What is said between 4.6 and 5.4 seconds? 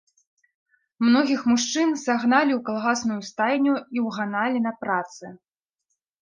на працы.